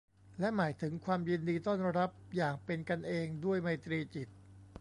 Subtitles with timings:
[0.39, 4.29] และหมายถึงความยินดีต้อนรับอย่างเป็นกันเองด้วยไมตรีจิต